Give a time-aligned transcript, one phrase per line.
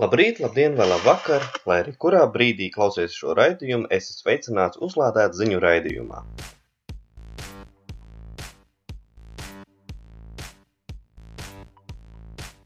[0.00, 5.58] Labrīt, labdien vai labvakar, lai arī kurā brīdī klausies šo raidījumu, esi sveicināts uzlādēt ziņu
[5.60, 6.22] raidījumā.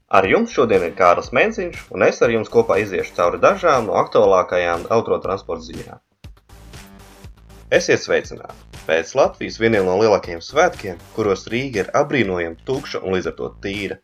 [0.07, 3.99] Ar jums šodien ir Kārlis Menciņš, un es ar jums kopā iziešu cauri dažām no
[4.05, 5.99] aktuālākajām autotransporta ziņām.
[7.75, 8.63] Esiet sveicināti!
[8.87, 13.51] Pēc Latvijas vieniem no lielākajiem svētkiem, kuros Rīga ir apbrīnojami tukša un līdz ar to
[13.67, 13.99] tīra,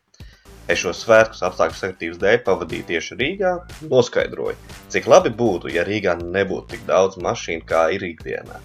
[0.71, 3.49] Es šo svētkus apstākļu sakritības dēļ pavadīju tieši Rīgā,
[3.91, 4.55] noskaidroju,
[4.93, 8.61] cik labi būtu, ja Rīgā nebūtu tik daudz mašīnu kā ir ikdienā.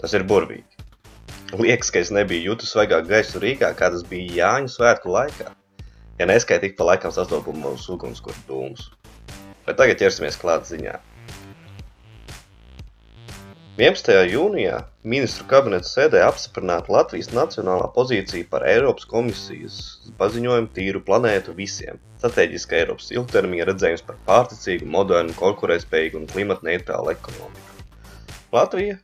[0.00, 0.66] Tas ir burvīgi.
[1.60, 5.52] Liekas, ka es nebiju jutis svaigāk gaisu Rīgā, kā tas bija Jāņu svētku laikā,
[6.18, 8.90] ja neskaitīgi pa laikam sastopamos ugunskura dūmus.
[9.62, 10.98] Bet tagad ķersimies klāt ziņā.
[13.80, 14.26] 11.
[14.28, 19.78] jūnijā ministru kabineta sēdē apstiprināta Latvijas nacionālā pozīcija par Eiropas komisijas
[20.18, 21.96] paziņojumu tīru planētu visiem.
[22.20, 27.88] Strateģiska Eiropas ilgtermiņa redzējums par pārticīgu, modernu, konkurētspējīgu un klimatneitrālu ekonomiku.
[28.52, 28.98] Latvija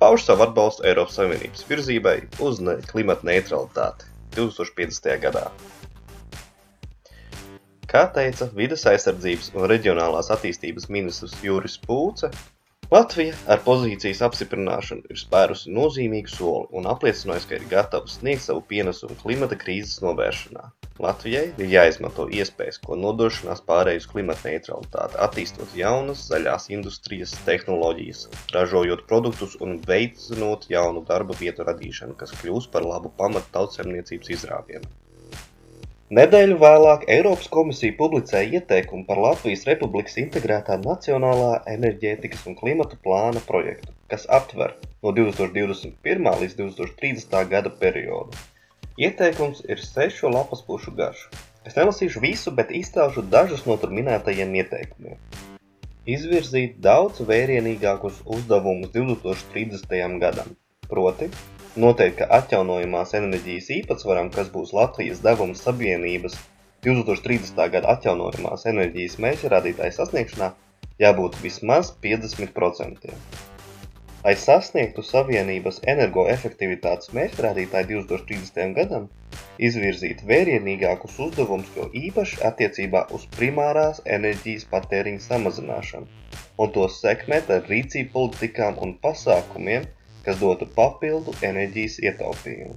[0.00, 2.16] pauž savu atbalstu Eiropas Savienības virzībai
[2.48, 4.08] uz klimatneitralitāti
[4.40, 5.20] 2050.
[5.28, 5.50] gadā.
[7.92, 12.32] Kā teica vides aizsardzības un reģionālās attīstības ministrs Jūris Pūce,
[12.86, 18.60] Latvija ar pozīcijas apstiprināšanu ir spērusi nozīmīgu soli un apliecinājusi, ka ir gatava sniegt savu
[18.68, 20.62] pienesumu klimata krīzes novēršanā.
[21.02, 29.02] Latvijai ir jāizmanto iespējas, ko nodrošinās pārējus klimata neutralitāti, attīstot jaunas zaļās industrijas tehnoloģijas, ražojot
[29.10, 34.94] produktus un veicinot jaunu darba vietu radīšanu, kas kļūs par labu pamatu tautsemniecības izrāvienam.
[36.06, 43.42] Nedēļu vēlāk Eiropas komisija publicēja ieteikumu par Latvijas Republikas integrētā nacionālā enerģētikas un klimata plāna
[43.48, 46.28] projektu, kas aptver no 2021.
[46.44, 47.34] līdz 2030.
[47.50, 48.38] gada periodu.
[49.02, 51.26] Ieteikums ir sešu lapas pušu garš.
[51.66, 55.18] Es nelasīšu visu, bet izcelšu dažus no tur minētajiem ieteikumiem.
[56.06, 60.20] Izvirzīt daudz vērienīgākus uzdevumus 2030.
[60.22, 60.54] gadam,
[60.86, 61.32] proti
[61.76, 66.38] Noteikti, ka atjaunojamās enerģijas īpatsvaram, kas būs Latvijas devums savienības
[66.86, 67.58] 2030.
[67.74, 70.48] gada atjaunojamās enerģijas mērķa rādītāja sasniegšanā,
[71.04, 73.12] jābūt vismaz 50%.
[74.24, 78.72] Lai sasniegtu Savienības energoefektivitātes mērķrādītāju 2030.
[78.78, 79.10] gadam,
[79.68, 86.08] izvirzīt vērienīgākus uzdevumus, jo īpaši attiecībā uz primārās enerģijas patēriņa samazināšanu,
[86.56, 89.84] un tos sekmēt ar rīcību politikām un pasākumiem,
[90.26, 92.76] kas dotu papildu enerģijas ietaupījumu.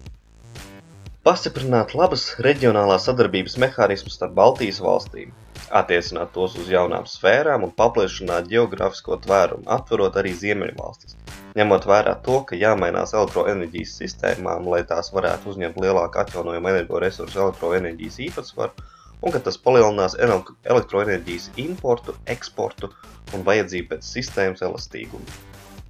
[1.28, 5.34] Pastiprināt labas reģionālās sadarbības mehānismus starp Baltijas valstīm,
[5.80, 11.18] attiecināt tos uz jaunām sfērām un paplašināt geogrāfisko tvērumu, atverot arī Ziemeļvalstis,
[11.60, 18.22] ņemot vērā to, ka jāmainās elektroenerģijas sistēmām, lai tās varētu uzņemt lielāku atjaunojumu energoresursu elektroenerģijas
[18.30, 18.88] īpatsvaru,
[19.20, 22.94] un ka tas palielinās elektroenerģijas importu, eksportu
[23.36, 25.49] un vajadzību pēc sistēmas elastīgumu.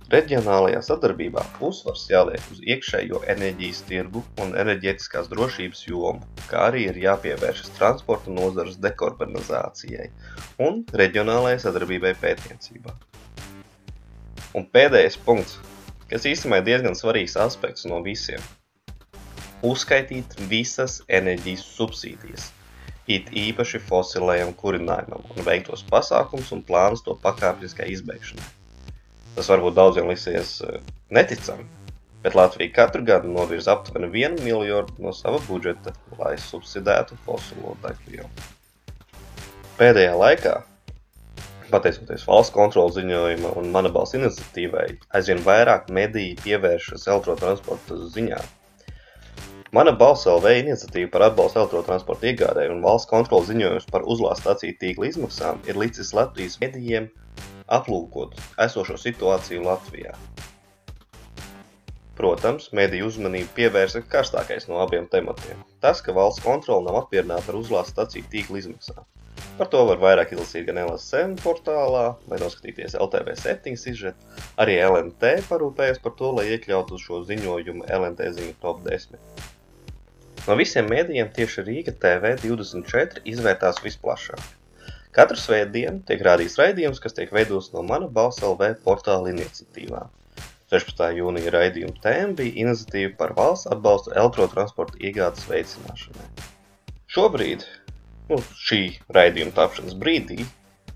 [0.10, 6.98] Reģionālajā sadarbībā uzsvars jāliek uz iekšējo enerģijas tirgu un enerģētiskās drošības jomu, kā arī ir
[7.04, 10.08] jāpievēršas transporta nozares dekarbonizācijai
[10.66, 12.96] un reģionālajai sadarbībai pētniecībā.
[14.58, 15.60] Un pēdējais punkts,
[16.10, 18.42] kas īstenībā ir diezgan svarīgs aspekts no visiem.
[19.62, 22.50] Uzskaitīt visas enerģijas subsīdijas,
[23.06, 28.56] it īpaši fosilējam kurinājumam un veiktos pasākums un plānus to pakāpniskai izbeigšanai.
[29.36, 30.80] Tas varbūt daudziem liksies eh,
[31.16, 31.68] neticami,
[32.24, 38.30] bet Latvija katru gadu novirza aptuveni 1 miljardu no sava budžeta, lai subsidētu fosilo degvielu.
[39.80, 40.58] Pēdējā laikā,
[41.72, 48.42] pateicoties valsts kontrolas ziņojuma un mana balss iniciatīvai, aizvien vairāk mediji pievēršas elektrotransporta ziņā.
[49.78, 54.78] Mana balss LV iniciatīva par atbalstu elektrotransporta iegādēju un valsts kontrolas ziņojums par uzlādes stāciju
[54.82, 57.06] tīkla izmaksām ir licis Latvijas medijiem
[57.78, 58.36] aplūkot
[58.66, 60.16] esošo situāciju Latvijā.
[62.20, 67.60] Protams, mediju uzmanību pievērsa karstākais no abiem tematiem– tas, ka valsts kontrola nav apmierināta ar
[67.62, 69.06] uzlādes staciju tīkla izmaksām.
[69.60, 74.28] Par to var vairāk izlasīt gan LSM portālā, vai noskatīties LTV7 izžet,
[74.60, 79.20] arī LNT parūpējas par to, lai iekļautu šo ziņojumu LNT ziņu top 10.
[80.48, 84.44] No visiem mēdījiem tieši Rīga TV 24 izvērtās visplašāk.
[85.16, 90.12] Katru svētdienu tiek rādīts raidījums, kas tiek veidots no mana balss LV portāla iniciatīvām.
[90.70, 91.02] 16.
[91.18, 96.28] jūnija raidījuma tēma bija iniciatīva par valsts atbalstu elektrotransporta iegādes veicināšanai.
[97.10, 97.66] Šobrīd,
[98.30, 98.82] nu, šī
[99.18, 100.46] raidījuma tapšanas brīdī,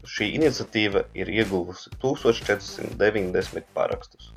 [0.06, 4.30] šī iniciatīva ir ieguvusi 1490 parakstus.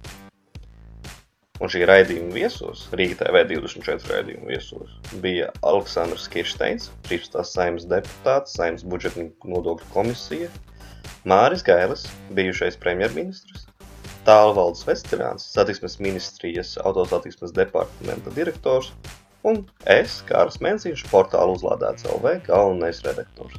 [1.57, 4.91] Un šī raidījuma viesos, Rīga TV 24 raidījuma viesos,
[5.23, 7.41] bija Aleksandrs Kirsteins, 13.
[7.49, 10.51] saimnes deputāts, saimnes budžeta nodokļu komisija,
[11.25, 12.05] Māris Gailis,
[12.37, 13.65] bijušais premjerministrs,
[14.27, 18.93] Tālvalds Vesterāns, satiksmes ministrijas autosatiksmes departamenta direktors,
[19.47, 23.57] un es, Kārs Menciņš, portāla uzlādēts LV galvenais redaktors.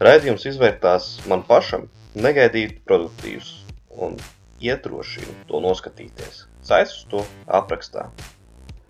[0.00, 3.56] Raidījums izvērtās man pašam negaidīt produktīvs
[4.06, 4.14] un
[4.60, 6.44] iedrošina to noskatīties.
[6.66, 8.08] Saists to aprakstā.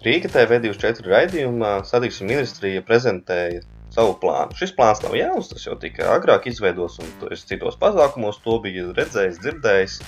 [0.04, 3.60] Rīga TV24 raidījumā satiksmes ministrija prezentēja
[3.92, 4.56] savu plānu.
[4.56, 8.94] Šis plāns nav jauns, tas jau tika agrāk izveidots, un es citos pasākumos to biju
[8.96, 9.98] redzējis, dzirdējis.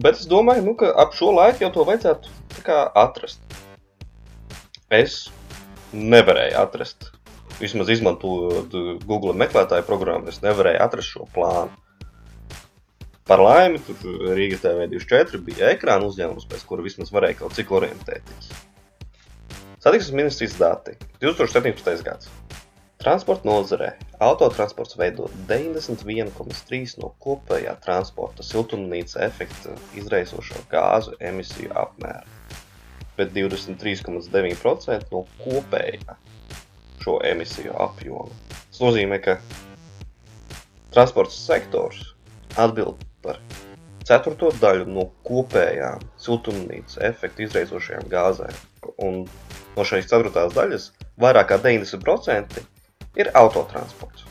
[0.00, 3.42] Bet es domāju, nu, ka ap šo laiku jau to vajadzētu kā, atrast.
[4.90, 5.28] Es
[5.92, 7.10] nevarēju atrast.
[7.60, 8.74] Vismaz izmantojot
[9.04, 11.79] Google meklētāju programmu, es nevarēju atrast šo plānu.
[13.30, 18.48] Par laimi, tur Rīga TV24 bija ekrāna uzņēmums, pēc kura vismaz varēja kaut cik orientēties.
[19.78, 22.00] Satiksmes ministrijas dati 2017.
[22.02, 22.26] gads.
[22.98, 23.92] Transporta nozarē
[24.26, 32.26] autotransports veido 91,3% no kopējā transporta siltumnīca efekta izraisošo gāzu emisiju apmēra,
[33.14, 36.18] bet 23,9% no kopējā
[37.04, 38.34] šo emisiju apjoma.
[38.58, 39.38] Tas nozīmē, ka
[40.90, 42.02] transporta sektors
[42.58, 43.40] atbild par
[44.08, 48.56] ceturto daļu no kopējām siltumnīcas efekta izraisošajām gāzēm.
[49.04, 49.22] Un
[49.76, 50.90] no šīs ceturtās daļas
[51.20, 52.64] vairāk kā 90%
[53.20, 54.26] ir autotransports.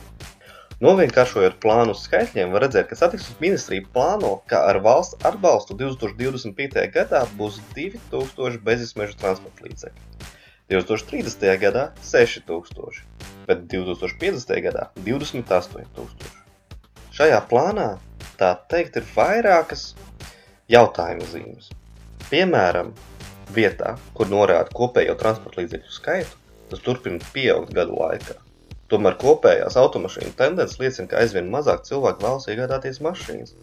[0.80, 6.86] Novienkāršojot plānu uz skaitļiem, var redzēt, ka satiksmes ministrija plāno, ka ar valsts atbalstu 2025.
[6.94, 10.30] gadā būs 2000 bezizmežu transporta līdzekļi,
[10.72, 11.44] 2030.
[11.60, 13.02] gadā 6000,
[13.44, 14.56] bet 2050.
[14.70, 16.32] gadā 28000.
[17.12, 17.90] Šajā plānā
[18.40, 19.90] tā teikt, ir vairākas
[20.72, 21.70] jautājuma zīmes.
[22.30, 22.92] Piemēram,
[23.54, 26.38] vietā, kur norāda kopējo transporta līdzekļu skaitu,
[26.70, 28.38] tas turpina pieaugt gadu laikā.
[28.90, 33.54] Tomēr kopējās automašīnu tendences liecina, ka aizvien mazāk cilvēku vēlas iegādāties mašīnas,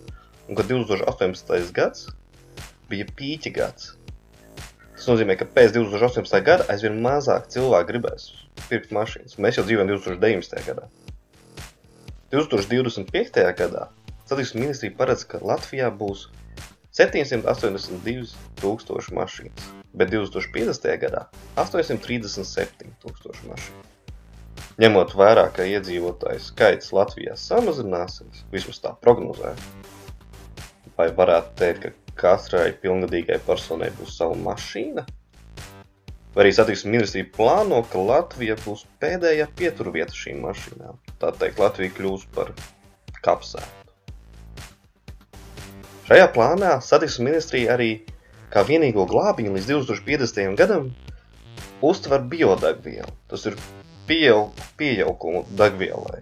[0.47, 1.71] un ka 2018.
[1.75, 2.07] gads
[2.91, 3.93] bija pīķa gads.
[4.97, 6.39] Tas nozīmē, ka pēc 2018.
[6.47, 8.31] gada aizvien mazāk cilvēku gribēs
[8.69, 9.37] pirkt mašīnas.
[9.43, 10.63] Mēs jau dzīvojam 2019.
[10.67, 10.87] gadā.
[12.31, 13.43] 2025.
[13.59, 13.87] gadā
[14.27, 16.25] Satiksmes ministrija paredz, ka Latvijā būs
[16.97, 20.87] 782 tūkstoši mašīnas, bet 2050.
[20.99, 21.21] gadā
[21.63, 23.85] 837 tūkstoši mašīnu.
[24.83, 29.53] Ņemot vērā, ka iedzīvotāju skaits Latvijā samazināsies, vismaz tā prognozē,
[30.99, 35.07] vai varētu teikt, ka katrai pilngadīgai personai būs sava mašīna?
[36.35, 40.99] Vai arī satiksmes ministrija plāno, ka Latvija būs pēdējā pieturvieta šīm mašīnām?
[41.21, 42.51] Tā teikt, Latvija kļūs par
[43.23, 43.86] kapsētu.
[46.07, 47.89] Šajā plānā satiksmes ministrija arī
[48.53, 50.53] kā vienīgo glābiņu līdz 2050.
[50.55, 50.85] gadam
[51.83, 53.11] uztver biodegvielu.
[53.27, 53.57] Tas ir
[54.07, 54.45] pieau,
[54.79, 56.21] pieaugumu degvielai.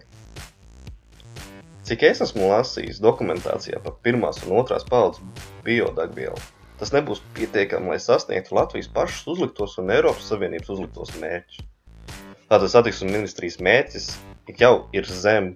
[1.86, 5.22] Cik es esmu lasījis dokumentācijā par pirmās un otrās paudzes
[5.62, 6.42] biodegvielu,
[6.82, 11.62] tas nebūs pietiekami, lai sasniegtu Latvijas pašas uzliktos un Eiropas Savienības uzliktos mērķus.
[12.50, 14.14] Tātad satiksmes ministrijas mērķis
[14.58, 15.52] jau ir zem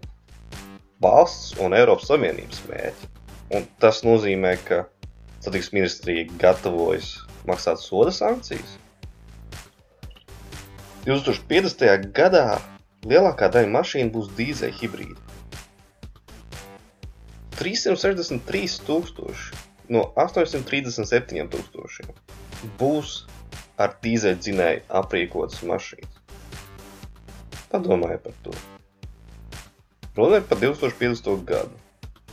[1.02, 3.16] valsts un Eiropas Savienības mērķi.
[3.50, 4.84] Un tas nozīmē, ka
[5.42, 7.16] satiksmes ministrija gatavojas
[7.48, 8.76] maksāt soda sankcijas.
[11.06, 12.12] 2050.
[12.14, 12.60] gadā
[13.08, 15.18] lielākā daļa mašīnu būs dīzeļa hibrīdi.
[17.60, 19.58] 363 tūkstoši
[19.92, 22.14] no 837 tūkstošiem
[22.80, 23.18] būs
[23.80, 26.20] ar dīzeļa dzinēju aprīkotas mašīnas.
[27.72, 28.54] Padomājiet par to.
[30.20, 31.44] Ir par 2050.
[31.48, 31.89] gadu.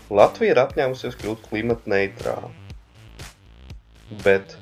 [0.07, 2.51] Latvija ir apņēmusies kļūt klimata neitrāla.
[4.23, 4.55] Bet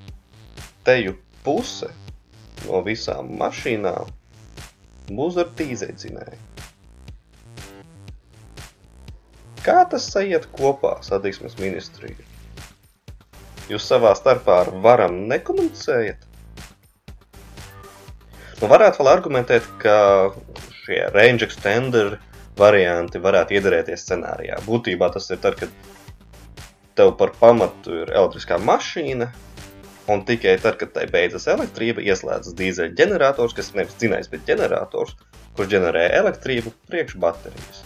[0.88, 1.14] teju
[1.46, 1.92] puse
[2.66, 4.10] no visām mašīnām
[5.14, 6.42] būs ar dīzeļdzinēju.
[9.66, 12.18] Kā tas sajiet kopā satiksmes ministrija?
[13.70, 16.26] Jūs savā starpā ar varam nekomunicējat?
[18.62, 19.96] Nu, varētu vēl argumentēt, ka
[20.86, 22.18] šie range extenderi
[22.60, 24.60] varianti varētu iedarēties scenārijā.
[24.68, 25.72] Būtībā tas ir tad, kad
[26.96, 29.30] tev par pamatu ir elektriskā mašīna,
[30.12, 35.16] un tikai tad, kad tai beidzas elektrība, ieslēdzas dīzeļa ģenerators, kas nevis dzinējs, bet ģenerators,
[35.58, 37.84] kurš ģenerē elektrību priekš baterijas.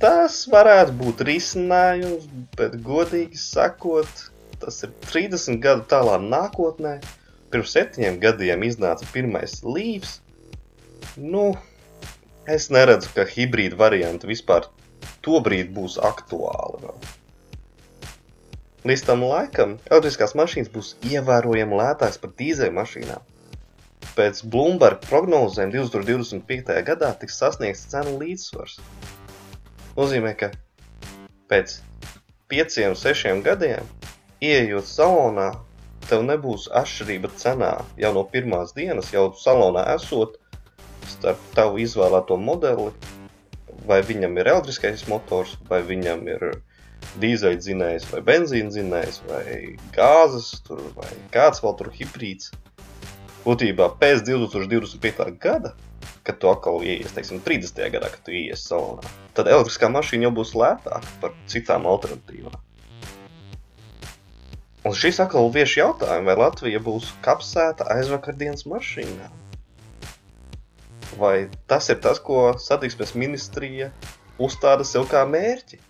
[0.00, 2.24] Tas varētu būt risinājums,
[2.56, 4.28] bet godīgi sakot,
[4.62, 6.94] tas ir 30 gadu tālā nākotnē.
[7.52, 10.20] Pirms septiņiem gadiem iznāca pirmais līvs.
[11.20, 11.50] Nu,
[12.48, 14.70] Es neredzu, ka hibrīda varianti vispār
[15.24, 17.10] tobrīd būs aktuāli vēl.
[18.88, 23.26] Līdz tam laikam elektriskās mašīnas būs ievērojami lētākas par dīzeļu mašīnām.
[24.16, 26.72] Pēc Bloomberg prognozēm 2025.
[26.88, 28.78] gadā tiks sasniegts cenu līdzsvars.
[29.98, 30.48] Nozīmē, ka
[31.52, 31.76] pēc
[32.48, 33.84] 5-6 gadiem,
[34.40, 35.50] ieejot salonā,
[36.08, 40.39] tev nebūs atšķirība cenā jau no pirmās dienas, jau salonā esot
[41.08, 42.90] starp tavu izvēlēto modeli,
[43.88, 46.46] vai viņam ir elektriskais motors, vai viņam ir
[47.20, 49.44] dīzeļdzinējs vai benzīndzinējs vai
[49.94, 52.50] gāzes tur vai kāds vēl tur hibrīds.
[53.44, 55.30] Būtībā pēc 2025.
[55.40, 55.72] gada,
[56.28, 57.80] kad tu atkal ieies, teiksim, 30.
[57.94, 62.58] gadā, kad tu ieies salonā, tad elektriskā mašīna jau būs lētāka par citām alternatīvām.
[64.84, 69.28] Un šis atkal vieš jautājumu, vai Latvija būs kapsēta aizvakardienas mašīnā?
[71.20, 73.90] Vai tas ir tas, ko satiksmes ministrija
[74.40, 75.80] uzstāda sev kā mērķi?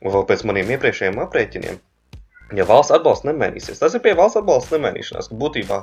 [0.00, 1.78] Un vēl pēc maniem iepriekšējiem aprēķiniem,
[2.56, 5.80] ja valsts atbalsts nemainīsies, tas ir pie valsts atbalsta nemainīšanās, ka būtībā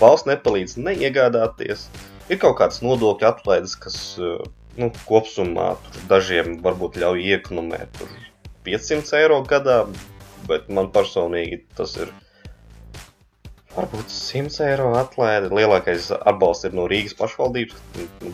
[0.00, 1.86] valsts nepalīdz neiegādāties,
[2.28, 5.74] ir kaut kādas nodokļu atlaides, kas nu, kopsumā
[6.10, 8.02] dažiem varbūt ļauj iekonomēt
[8.66, 9.84] 500 eiro gadā,
[10.50, 12.12] bet man personīgi tas ir
[13.76, 15.50] varbūt 100 eiro atlaide.
[15.54, 17.78] Lielākais atbalsts ir no Rīgas pašvaldības,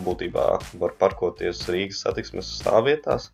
[0.06, 0.46] būtībā
[0.80, 3.30] var parkoties Rīgas satiksmes stāvvietās.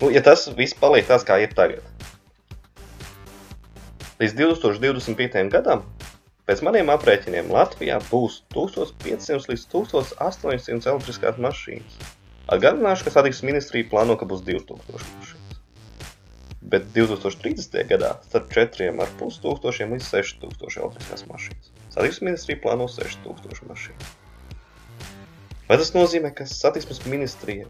[0.00, 1.84] Nu, ja tas viss paliek tāds, kā ir tagad.
[4.20, 5.48] Līdz 2025.
[5.52, 5.82] gadam,
[6.48, 11.98] pēc maniem aprēķiniem, Latvijā būs 1500 līdz 1800 elektriskās mašīnas.
[12.52, 15.25] Atgādināšu, ka satiksmes ministrija plāno, ka būs 2000 mašīnas.
[16.66, 17.76] Bet 2030.
[17.86, 21.68] gadā starp 4,5 tūkstošiem līdz 6000 elektriskās mašīnas.
[21.94, 24.14] Satiksmes ministrija plāno 6000 mašīnas.
[25.68, 27.68] Vai tas nozīmē, ka satiksmes ministrija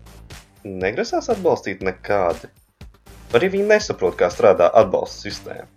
[0.65, 2.49] negrasās atbalstīt nekādi.
[3.37, 5.69] Arī viņi nesaprot, kā strādā atbalsta sistēma.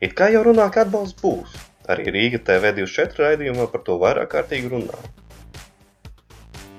[0.00, 1.56] It kā jau runā, ka atbalsts būs.
[1.90, 5.00] Arī Rīga TV24 raidījumā par to vairāk kārtīgi runā.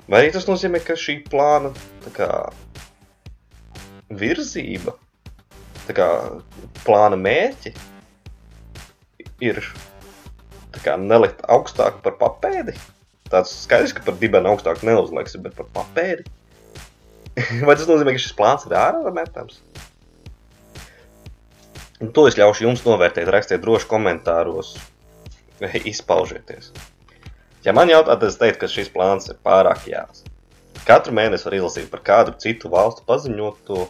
[0.09, 1.73] Vai arī tas nozīmē, ka šī plāna
[2.15, 2.29] kā,
[4.21, 4.95] virzība,
[5.89, 6.07] kā,
[6.85, 7.73] plāna mērķi
[9.41, 9.61] ir
[10.81, 12.75] kā, nelikt augstāk par papēdi?
[13.31, 16.27] Tāds skaidrs, ka par dibenu augstāk neuzliks, bet par papēdi.
[17.67, 19.61] Vai tas nozīmē, ka šis plāns ir ārā metams?
[22.01, 23.29] Un to es ļaušu jums novērtēt.
[23.29, 24.73] Rakstiet droši komentāros,
[25.61, 26.71] izpaužieties.
[27.61, 30.23] Ja man jautā, tad es teiktu, ka šis plāns ir pārāk jās.
[30.87, 33.85] Katru mēnesi var izlasīt par kādu citu valstu paziņoto,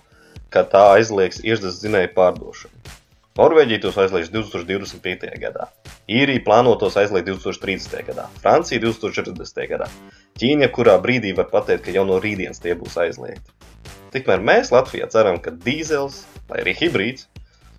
[0.54, 2.98] ka tā aizliegs iešdas zinēju pārdošanu.
[3.40, 5.30] Norvēģija tos aizliegs 2025.
[5.40, 5.70] gadā,
[6.12, 8.02] Īrija plāno tos aizliegt 2030.
[8.10, 9.62] gadā, Francija 2040.
[9.72, 9.88] gadā,
[10.42, 13.56] Ķīna, kurā brīdī var pateikt, ka jau no rītdienas tie būs aizliegti.
[14.12, 17.30] Tikmēr mēs Latvijā ceram, ka dīzels vai arī hibrīds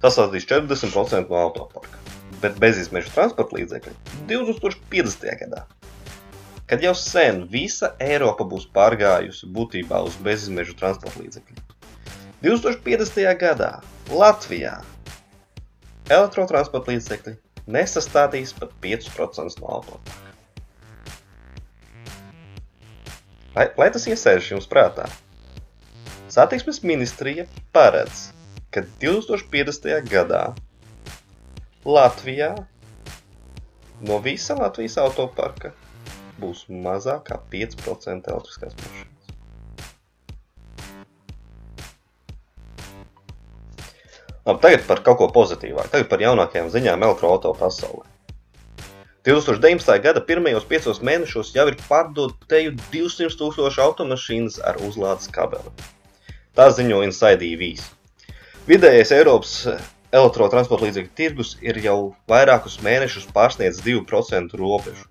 [0.01, 2.01] sasādīs 40% no autoparka,
[2.41, 3.93] bet bezizmešu transporta līdzekļi
[4.33, 5.29] 2050.
[5.45, 5.67] gadā.
[6.71, 11.62] Kad jau sen visa Eiropa būs pārgājusi būtībā uz bezizmešu transporta līdzekļiem.
[12.43, 13.23] 2050.
[13.39, 13.77] gadā
[14.11, 14.81] Latvijā
[16.11, 17.37] elektrotransporta līdzekļi
[17.71, 20.17] nesastādīs pat 5% no autoparka.
[23.55, 25.07] Lai, lai tas iesēžas jums prātā.
[26.33, 28.33] Satiksmes ministrija paredz,
[28.75, 30.11] ka 2050.
[30.11, 30.43] gadā
[31.87, 32.57] Latvijā
[34.03, 35.77] no visa Latvijas autoparka
[36.43, 39.12] būs mazāk kā 5% elektriskās mašīnas.
[44.43, 45.93] Labi, tagad par kaut ko pozitīvāku.
[45.93, 48.09] Tagad par jaunākajām ziņām elektroautorāta pasaulē.
[49.23, 50.01] 2019.
[50.03, 55.71] gada pirmajos piecos mēnešos jau ir pārdoteju 200 tūkstoši automašīnas ar uzlādes kabeli.
[56.59, 57.87] Tā ziņo Inside EVs.
[58.67, 59.55] Vidējais Eiropas
[60.11, 61.97] elektrotransporta līdzekļu tirgus ir jau
[62.31, 65.07] vairākus mēnešus pārsniedz 2% robežu.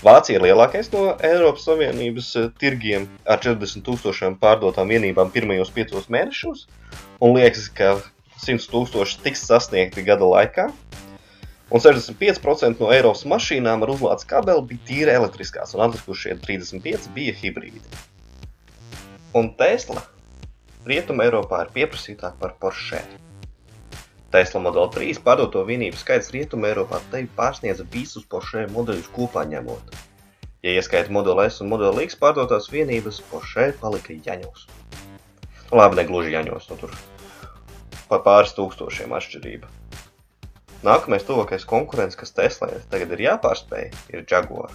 [0.00, 6.66] Vācija ir lielākais no Eiropas Savienības tirgiem ar 40 tūkstošiem pārdotām vienībām pirmajos piecos mēnešos,
[7.20, 7.98] un liekas, ka
[8.42, 10.66] 100 tūkstoši tiks sasniegti gada laikā,
[11.70, 17.36] un 65% no Eiropas mašīnām ar uzlādes kabeli bija tīri elektriskās, un atlikušie 35% bija
[17.40, 17.82] hibrīdi.
[19.36, 20.04] Un Tesla
[20.86, 23.00] Rietuma Eiropā ir pieprasītāka par Porsche.
[24.30, 29.96] Tesla Model 3 pārdoto vienību skaits Rietuma Eiropā tevi pārsniedza visus Porsche modeļus kopā ņemot.
[30.62, 34.68] Ja ieskaita Model S un Model X pārdotās vienības, Porsche palika jaņos.
[35.74, 36.94] Labi, negluži jaņos, no tur
[38.10, 39.70] pa pāris tūkstošiem atšķirība.
[40.86, 44.74] Nākamais tuvākais konkurents, kas Teslai tagad ir jāpārspēj, ir Jaguar.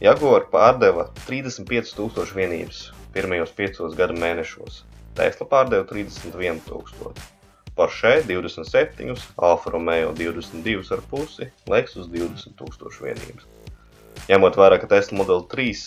[0.00, 2.80] Jaguar pārdeva 35 tūkstoši vienības
[3.14, 4.84] pirmajos piecos gada mēnešos.
[5.18, 7.28] Tesla pārdeva 31 tūkstoši.
[7.76, 13.46] Porsche 27, Alfa Romeo 22,5, Lexus 20 tūkstoši vienības.
[14.30, 15.86] Ņemot vērā, ka Tesla Model 3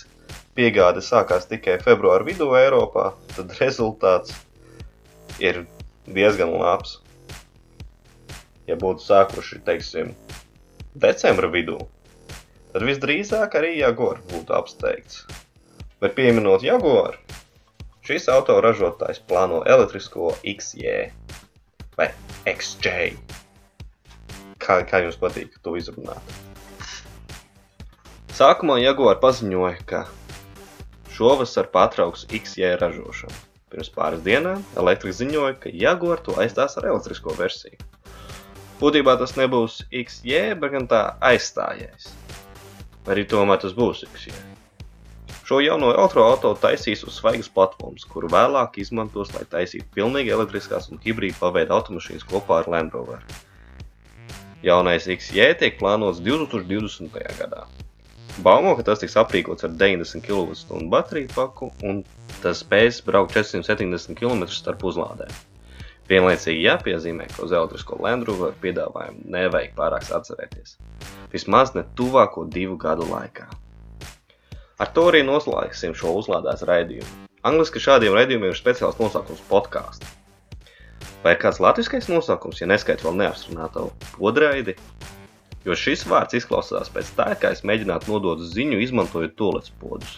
[0.57, 4.33] piegāde sākās tikai februāra vidū Eiropā, tad rezultāts
[5.43, 5.65] ir
[6.07, 7.00] diezgan labs.
[8.67, 10.13] Ja būtu sākuši, teiksim,
[10.95, 11.81] decembra vidū,
[12.71, 15.25] tad visdrīzāk arī Jaguar būtu apsteigts.
[16.00, 17.19] Bet pieminot Jaguar,
[18.07, 21.12] šis autoražotājs plāno elektrisko XJ
[22.00, 22.09] vai
[22.47, 23.13] XJ.
[24.63, 26.35] Kā, kā jums patīk to izrunāt?
[28.33, 30.05] Sākumā Jaguar paziņoja, ka
[31.13, 33.52] šovasar pārtrauks XJ ražošanu.
[33.74, 37.80] Pirms pāris dienām elektriks ziņoja, ka Jaguar to aizstās ar elektrisko versiju.
[38.77, 42.12] Būtībā tas nebūs XJ, bet gan tā aizstājējs.
[43.10, 44.36] Arī tomēr tas būs XJ.
[45.50, 51.01] Šo jauno elektroauto taisīs uz svaigas platformas, kuru vēlāk izmantos, lai taisītu pilnīgi elektriskās un
[51.01, 53.25] hibrīda paveida automašīnas kopā ar Land Rover.
[54.62, 57.18] Jaunais XJ tiek plānots 2020.
[57.42, 57.65] gadā.
[58.42, 62.00] Baumo, ka tas tiks aprīkots ar 90 kWh bateriju paku un
[62.42, 65.30] tas spēs braukt 470 km starp uzlādēm.
[66.10, 70.80] Vienlaicīgi jāpiezīmē, ka uz elektrisko Land Rover piedāvājumu nevajag pārāk atcerēties.
[71.32, 73.46] Vismaz ne tuvāko divu gadu laikā.
[74.82, 77.30] Ar to arī noslēgsim šo uzlādētas raidījumu.
[77.46, 80.10] Angliski šādiem raidījumiem ir speciāls nosaukums podkāsts.
[81.24, 84.74] Vai ir kāds latviskais nosaukums, ja neskait vēl neapstrunāto podraidi?
[85.63, 90.17] Jo šis vārds izklausās pēc tā, kā es mēģinātu nodot ziņu, izmantojot toalets podus.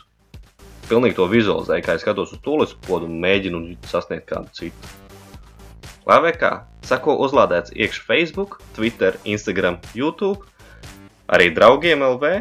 [0.90, 4.94] Pilnīgi to vizualizēju, kā es skatos uz toalets podu un mēģinu sasniegt kādu citu.
[6.06, 6.52] Lai vai kā,
[6.86, 10.46] sako uzlādēts iekš Facebook, Twitter, Instagram, YouTube,
[11.30, 12.36] arī draugiem LV,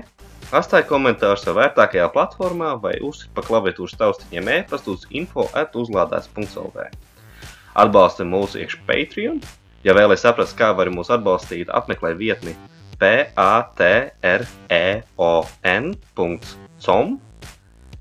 [0.53, 6.89] atstāj komentāru savā vērtākajā platformā vai uzsit pa klaviatūras taustiņiem e-pastu uz info at uzlādēts.lv.
[7.75, 9.41] Atbalsti mūsu iekš Patreon.
[9.85, 12.55] Ja vēlaties saprast, kā var mūs atbalstīt, apmeklē vietni
[13.01, 14.65] patreon.com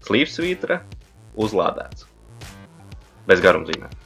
[0.04, 0.76] slīpsvītra
[1.40, 2.08] uzlādēts.
[3.28, 4.04] Bez garumzīmēm.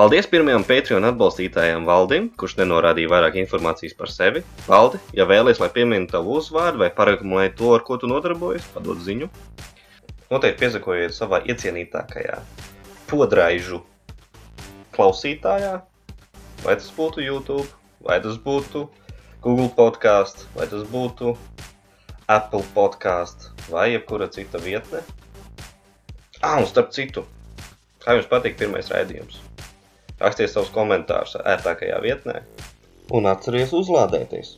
[0.00, 4.40] Paldies pirmajam Patreon atbalstītājam Valdim, kurš nenorādīja vairāk informācijas par sevi.
[4.64, 9.02] Valdi, ja vēlies, lai pieminu tavu uzvārdu vai parekomendēju to, ar ko tu nodarbojies, padod
[9.04, 9.28] ziņu.
[10.32, 12.38] Noteikti piesakojiet savā iecienītākajā
[13.10, 13.82] podraižu
[14.96, 15.74] klausītājā,
[16.64, 17.68] vai tas būtu YouTube,
[18.04, 18.86] vai tas būtu
[19.44, 21.34] Google podkāsts, vai tas būtu
[22.30, 25.02] Apple podkāsts vai jebkura cita vietne.
[26.40, 27.26] Ah, un starp citu,
[28.00, 29.40] kā jums patīk pirmais raidījums?
[30.20, 32.42] Rakstiet savus komentārus ērtākajā vietnē
[33.16, 34.54] un atcerieties uzlādēties!